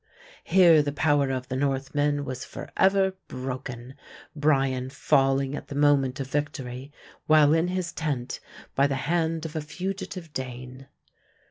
[0.43, 3.93] Here the power of the Northmen was forever broken,
[4.35, 6.91] Brian falling at the moment of victory,
[7.27, 8.39] while in his tent,
[8.73, 10.87] by the hand of a fugitive Dane.